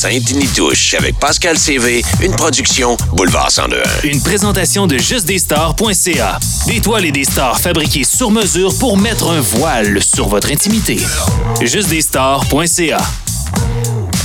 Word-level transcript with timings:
Sainte-Nitouche 0.00 0.94
avec 0.94 1.18
Pascal 1.18 1.58
CV, 1.58 2.02
une 2.22 2.34
production 2.34 2.96
Boulevard 3.12 3.50
102. 3.50 3.82
Une 4.04 4.22
présentation 4.22 4.86
de 4.86 4.96
justdesstars.ca. 4.96 6.38
Des 6.66 6.80
toiles 6.80 7.04
et 7.04 7.12
des 7.12 7.24
stars 7.24 7.60
fabriquées 7.60 8.04
sur 8.04 8.30
mesure 8.30 8.74
pour 8.78 8.96
mettre 8.96 9.28
un 9.28 9.42
voile 9.42 10.02
sur 10.02 10.26
votre 10.26 10.50
intimité. 10.50 10.96
Justdesstars.ca. 11.60 12.96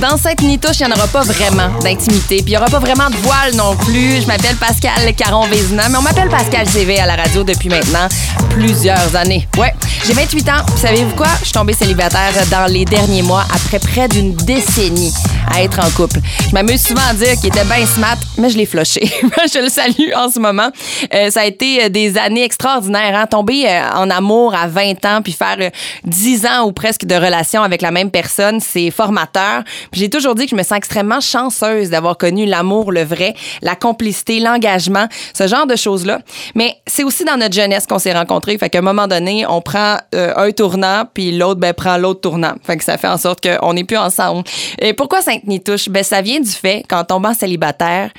Dans 0.00 0.16
cette 0.16 0.40
nitouche, 0.40 0.80
il 0.80 0.86
n'y 0.86 0.92
en 0.92 0.96
aura 0.96 1.06
pas 1.08 1.22
vraiment 1.24 1.68
d'intimité, 1.80 2.36
puis 2.36 2.44
il 2.46 2.50
n'y 2.52 2.56
aura 2.56 2.70
pas 2.70 2.78
vraiment 2.78 3.10
de 3.10 3.16
voile 3.16 3.54
non 3.54 3.76
plus. 3.76 4.22
Je 4.22 4.26
m'appelle 4.26 4.56
Pascal 4.56 5.14
Caron-Vézina, 5.14 5.90
mais 5.90 5.98
on 5.98 6.02
m'appelle 6.02 6.30
Pascal 6.30 6.66
CV 6.66 6.98
à 6.98 7.04
la 7.04 7.16
radio 7.16 7.44
depuis 7.44 7.68
maintenant 7.68 8.08
plusieurs 8.48 9.14
années. 9.16 9.46
Ouais, 9.58 9.74
j'ai 10.06 10.14
28 10.14 10.48
ans. 10.48 10.66
Savez-vous 10.80 11.14
quoi? 11.14 11.28
Je 11.40 11.46
suis 11.46 11.52
tombée 11.52 11.74
célibataire 11.74 12.32
dans 12.50 12.72
les 12.72 12.86
derniers 12.86 13.22
mois 13.22 13.44
après 13.54 13.78
près 13.78 14.08
d'une 14.08 14.34
décennie 14.34 15.12
à 15.54 15.62
être 15.62 15.78
en 15.78 15.90
couple. 15.90 16.20
Je 16.48 16.54
m'amuse 16.54 16.82
souvent 16.82 17.02
à 17.08 17.14
dire 17.14 17.34
qu'il 17.40 17.48
était 17.48 17.64
bien 17.64 17.86
smart, 17.86 18.16
mais 18.36 18.50
je 18.50 18.56
l'ai 18.56 18.66
floché. 18.66 19.00
je 19.52 19.62
le 19.62 19.68
salue 19.68 20.12
en 20.16 20.30
ce 20.30 20.38
moment. 20.38 20.70
Euh, 21.14 21.30
ça 21.30 21.40
a 21.40 21.44
été 21.44 21.84
euh, 21.84 21.88
des 21.88 22.16
années 22.18 22.44
extraordinaires. 22.44 23.16
Hein? 23.16 23.26
Tomber 23.26 23.66
euh, 23.66 23.90
en 23.94 24.10
amour 24.10 24.54
à 24.54 24.66
20 24.66 25.04
ans, 25.04 25.22
puis 25.22 25.32
faire 25.32 25.56
10 26.04 26.46
ans 26.46 26.66
ou 26.66 26.72
presque 26.72 27.04
de 27.04 27.14
relation 27.14 27.62
avec 27.62 27.82
la 27.82 27.90
même 27.90 28.10
personne, 28.10 28.60
c'est 28.60 28.90
formateur. 28.90 29.62
J'ai 29.92 30.10
toujours 30.10 30.34
dit 30.34 30.44
que 30.44 30.50
je 30.50 30.56
me 30.56 30.62
sens 30.62 30.78
extrêmement 30.78 31.20
chanceuse 31.20 31.90
d'avoir 31.90 32.16
connu 32.16 32.46
l'amour, 32.46 32.92
le 32.92 33.02
vrai, 33.02 33.34
la 33.62 33.76
complicité, 33.76 34.40
l'engagement, 34.40 35.06
ce 35.34 35.46
genre 35.46 35.66
de 35.66 35.76
choses-là. 35.76 36.20
Mais 36.54 36.76
c'est 36.86 37.04
aussi 37.04 37.24
dans 37.24 37.36
notre 37.36 37.54
jeunesse 37.54 37.86
qu'on 37.86 37.98
s'est 37.98 38.12
rencontrés. 38.14 38.58
Fait 38.58 38.70
qu'à 38.70 38.78
un 38.78 38.82
moment 38.82 39.06
donné, 39.06 39.46
on 39.46 39.60
prend 39.60 39.96
un 40.12 40.50
tournant, 40.52 41.04
puis 41.12 41.36
l'autre 41.36 41.60
ben, 41.60 41.72
prend 41.72 41.96
l'autre 41.96 42.20
tournant. 42.20 42.54
Fait 42.64 42.76
que 42.76 42.84
ça 42.84 42.98
fait 42.98 43.08
en 43.08 43.18
sorte 43.18 43.46
qu'on 43.46 43.74
n'est 43.74 43.84
plus 43.84 43.96
ensemble. 43.96 44.44
Et 44.80 44.92
pourquoi 44.92 45.20
Sainte-Nitouche? 45.38 45.88
Ben, 45.88 46.02
ça 46.02 46.22
vient 46.22 46.40
du 46.40 46.50
fait 46.50 46.84
qu'en 46.88 47.04
tombant 47.04 47.34
célibataire, 47.34 48.10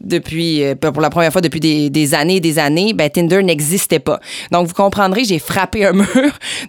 depuis 0.00 0.62
euh, 0.62 0.74
pour 0.74 1.00
la 1.00 1.10
première 1.10 1.32
fois 1.32 1.40
depuis 1.40 1.60
des, 1.60 2.14
années 2.14 2.36
et 2.36 2.40
des 2.40 2.58
années, 2.58 2.92
ben 2.92 3.10
Tinder 3.10 3.42
n'existait 3.42 3.98
pas. 3.98 4.20
Donc 4.52 4.68
vous 4.68 4.74
comprendrez, 4.74 5.24
j'ai 5.24 5.38
frappé 5.38 5.84
un 5.84 5.92
mur 5.92 6.06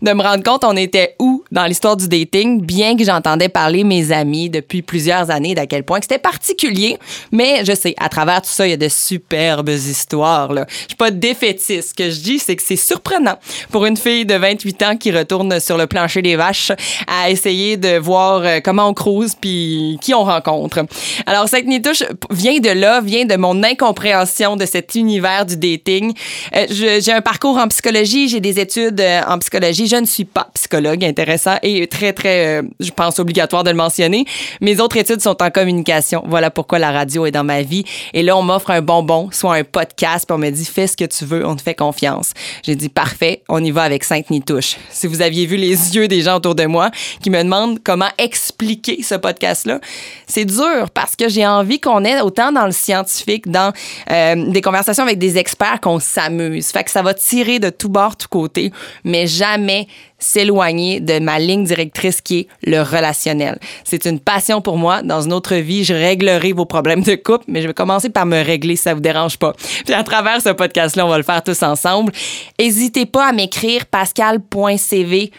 de 0.01 0.11
me 0.11 0.21
rendre 0.21 0.43
compte 0.43 0.63
on 0.63 0.75
était 0.75 1.15
où 1.19 1.38
dans 1.51 1.65
l'histoire 1.65 1.97
du 1.97 2.07
dating, 2.07 2.61
bien 2.61 2.95
que 2.95 3.03
j'entendais 3.03 3.49
parler 3.49 3.83
mes 3.83 4.11
amis 4.11 4.49
depuis 4.49 4.81
plusieurs 4.81 5.31
années 5.31 5.55
d'à 5.55 5.65
quel 5.65 5.83
point 5.83 5.99
c'était 6.01 6.19
particulier, 6.19 6.97
mais 7.31 7.65
je 7.65 7.73
sais 7.73 7.95
à 7.97 8.09
travers 8.09 8.41
tout 8.41 8.49
ça, 8.49 8.67
il 8.67 8.71
y 8.71 8.73
a 8.73 8.77
de 8.77 8.87
superbes 8.87 9.69
histoires 9.69 10.53
là. 10.53 10.65
Je 10.69 10.89
suis 10.89 10.95
pas 10.95 11.11
défaitiste, 11.11 11.89
ce 11.89 11.93
que 11.93 12.09
je 12.09 12.19
dis 12.19 12.39
c'est 12.39 12.55
que 12.55 12.63
c'est 12.63 12.75
surprenant 12.75 13.37
pour 13.71 13.85
une 13.85 13.97
fille 13.97 14.25
de 14.25 14.35
28 14.35 14.83
ans 14.83 14.97
qui 14.97 15.11
retourne 15.11 15.59
sur 15.59 15.77
le 15.77 15.87
plancher 15.87 16.21
des 16.21 16.35
vaches 16.35 16.71
à 17.07 17.29
essayer 17.29 17.77
de 17.77 17.97
voir 17.97 18.41
euh, 18.43 18.59
comment 18.63 18.87
on 18.87 18.93
cruise 18.93 19.35
puis 19.39 19.97
qui 20.01 20.13
on 20.13 20.23
rencontre. 20.23 20.85
Alors 21.25 21.49
cette 21.49 21.65
nitouche 21.65 22.03
vient 22.29 22.59
de 22.59 22.69
là, 22.69 23.01
vient 23.01 23.25
de 23.25 23.35
mon 23.35 23.63
incompréhension 23.63 24.55
de 24.55 24.65
cet 24.65 24.95
univers 24.95 25.45
du 25.45 25.57
dating. 25.57 26.13
Euh, 26.55 26.65
j'ai 26.69 27.11
un 27.11 27.21
parcours 27.21 27.57
en 27.57 27.67
psychologie, 27.67 28.29
j'ai 28.29 28.39
des 28.39 28.59
études 28.59 29.01
euh, 29.01 29.21
en 29.27 29.39
psychologie. 29.39 29.87
Je 29.87 29.95
ne 29.95 30.05
suis 30.05 30.25
pas 30.25 30.49
psychologue, 30.53 31.03
intéressant 31.03 31.38
et 31.61 31.87
très, 31.87 32.13
très, 32.13 32.59
euh, 32.59 32.63
je 32.79 32.91
pense, 32.91 33.19
obligatoire 33.19 33.63
de 33.63 33.69
le 33.69 33.75
mentionner. 33.75 34.25
Mes 34.61 34.79
autres 34.79 34.97
études 34.97 35.21
sont 35.21 35.41
en 35.41 35.49
communication. 35.49 36.23
Voilà 36.27 36.51
pourquoi 36.51 36.79
la 36.79 36.91
radio 36.91 37.25
est 37.25 37.31
dans 37.31 37.43
ma 37.43 37.61
vie. 37.61 37.83
Et 38.13 38.23
là, 38.23 38.37
on 38.37 38.41
m'offre 38.41 38.71
un 38.71 38.81
bonbon, 38.81 39.29
soit 39.31 39.55
un 39.55 39.63
podcast, 39.63 40.25
puis 40.27 40.35
on 40.35 40.37
me 40.37 40.49
dit, 40.49 40.65
fais 40.65 40.87
ce 40.87 40.97
que 40.97 41.05
tu 41.05 41.25
veux, 41.25 41.45
on 41.45 41.55
te 41.55 41.61
fait 41.61 41.75
confiance. 41.75 42.31
J'ai 42.63 42.75
dit, 42.75 42.89
parfait, 42.89 43.43
on 43.49 43.63
y 43.63 43.71
va 43.71 43.83
avec 43.83 44.03
Sainte-Nitouche. 44.03 44.77
Si 44.89 45.07
vous 45.07 45.21
aviez 45.21 45.45
vu 45.45 45.57
les 45.57 45.95
yeux 45.95 46.07
des 46.07 46.21
gens 46.21 46.37
autour 46.37 46.55
de 46.55 46.65
moi 46.65 46.91
qui 47.21 47.29
me 47.29 47.41
demandent 47.43 47.79
comment 47.83 48.09
expliquer 48.17 49.01
ce 49.03 49.15
podcast-là, 49.15 49.79
c'est 50.27 50.45
dur 50.45 50.89
parce 50.93 51.15
que 51.15 51.29
j'ai 51.29 51.45
envie 51.45 51.79
qu'on 51.79 52.03
ait 52.03 52.21
autant 52.21 52.51
dans 52.51 52.65
le 52.65 52.71
scientifique 52.71 53.49
dans 53.49 53.73
euh, 54.11 54.49
des 54.49 54.61
conversations 54.61 55.03
avec 55.03 55.19
des 55.19 55.37
experts 55.37 55.79
qu'on 55.81 55.99
s'amuse. 55.99 56.67
Fait 56.67 56.83
que 56.83 56.91
ça 56.91 57.01
va 57.01 57.13
tirer 57.13 57.59
de 57.59 57.69
tout 57.69 57.89
bord, 57.89 58.15
tout 58.15 58.27
côté, 58.27 58.71
mais 59.03 59.27
jamais 59.27 59.87
s'éloigner 60.19 60.99
de 60.99 61.19
ma 61.19 61.39
ligne 61.39 61.63
directrice 61.63 62.21
qui 62.21 62.39
est 62.39 62.47
le 62.63 62.81
relationnel. 62.81 63.57
C'est 63.83 64.05
une 64.05 64.19
passion 64.19 64.61
pour 64.61 64.77
moi. 64.77 65.01
Dans 65.01 65.21
une 65.21 65.33
autre 65.33 65.55
vie, 65.55 65.83
je 65.83 65.93
réglerai 65.93 66.53
vos 66.53 66.65
problèmes 66.65 67.01
de 67.01 67.15
couple, 67.15 67.45
mais 67.47 67.61
je 67.61 67.67
vais 67.67 67.73
commencer 67.73 68.09
par 68.09 68.25
me 68.25 68.43
régler 68.43 68.75
si 68.75 68.83
ça 68.83 68.93
vous 68.93 68.99
dérange 68.99 69.37
pas. 69.37 69.53
Puis 69.85 69.93
à 69.93 70.03
travers 70.03 70.41
ce 70.41 70.49
podcast-là, 70.49 71.05
on 71.05 71.09
va 71.09 71.17
le 71.17 71.23
faire 71.23 71.43
tous 71.43 71.63
ensemble. 71.63 72.11
N'hésitez 72.59 73.05
pas 73.05 73.29
à 73.29 73.31
m'écrire 73.31 73.85
pascal.cv 73.85 75.31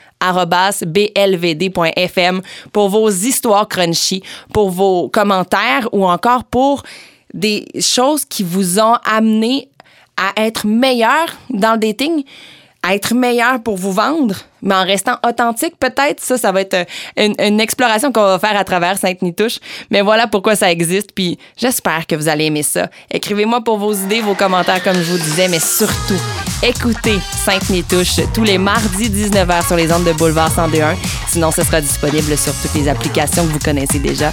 blvd.fm 0.87 2.43
pour 2.73 2.89
vos 2.89 3.09
histoires 3.09 3.69
crunchy, 3.69 4.23
pour 4.53 4.71
vos 4.71 5.09
commentaires 5.09 5.89
ou 5.93 6.07
encore 6.07 6.45
pour 6.45 6.83
des 7.33 7.67
choses 7.81 8.25
qui 8.25 8.43
vous 8.43 8.79
ont 8.81 8.97
amené 9.05 9.69
à 10.17 10.45
être 10.45 10.67
meilleur 10.67 11.27
dans 11.49 11.73
le 11.73 11.79
dating, 11.79 12.25
être 12.89 13.15
meilleur 13.15 13.63
pour 13.63 13.77
vous 13.77 13.93
vendre, 13.93 14.35
mais 14.63 14.75
en 14.75 14.85
restant 14.85 15.17
authentique, 15.27 15.75
peut-être. 15.79 16.21
Ça, 16.21 16.39
ça 16.39 16.51
va 16.51 16.63
être 16.63 16.75
euh, 16.75 17.33
une, 17.39 17.61
exploration 17.61 18.11
qu'on 18.11 18.25
va 18.25 18.39
faire 18.39 18.57
à 18.57 18.65
travers 18.65 18.99
Sainte-Nitouche. 18.99 19.59
Mais 19.91 20.01
voilà 20.01 20.27
pourquoi 20.27 20.57
ça 20.57 20.71
existe. 20.71 21.13
Puis 21.13 21.39
j'espère 21.57 22.07
que 22.07 22.15
vous 22.15 22.29
allez 22.29 22.47
aimer 22.47 22.63
ça. 22.63 22.89
Écrivez-moi 23.11 23.63
pour 23.63 23.79
vos 23.79 23.93
idées, 23.93 24.21
vos 24.21 24.35
commentaires, 24.35 24.83
comme 24.83 24.97
je 24.97 25.13
vous 25.13 25.19
disais, 25.19 25.49
mais 25.49 25.61
surtout, 25.61 26.21
écoutez 26.63 27.19
Sainte-Nitouche 27.45 28.21
tous 28.33 28.45
les 28.45 28.59
mardis 28.59 29.11
19h 29.11 29.67
sur 29.67 29.77
les 29.77 29.93
ondes 29.93 30.05
de 30.05 30.13
Boulevard 30.13 30.51
102.1. 30.51 30.97
Sinon, 31.29 31.51
ce 31.51 31.63
sera 31.63 31.81
disponible 31.81 32.37
sur 32.37 32.55
toutes 32.63 32.75
les 32.75 32.89
applications 32.89 33.47
que 33.47 33.53
vous 33.53 33.59
connaissez 33.59 33.99
déjà. 33.99 34.33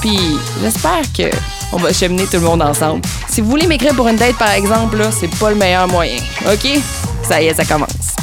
Puis 0.00 0.18
j'espère 0.60 1.02
que 1.16 1.34
on 1.72 1.78
va 1.78 1.92
cheminer 1.92 2.26
tout 2.26 2.36
le 2.36 2.40
monde 2.40 2.62
ensemble. 2.62 3.02
Si 3.28 3.40
vous 3.40 3.48
voulez 3.48 3.66
m'écrire 3.66 3.94
pour 3.94 4.08
une 4.08 4.16
date, 4.16 4.36
par 4.36 4.50
exemple, 4.50 4.98
c'est 5.18 5.34
pas 5.38 5.50
le 5.50 5.56
meilleur 5.56 5.88
moyen. 5.88 6.18
OK? 6.46 7.13
Ça 7.24 7.40
y 7.40 7.46
est, 7.46 7.54
ça. 7.54 8.13